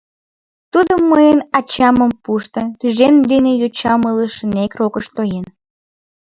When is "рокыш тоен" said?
4.79-5.45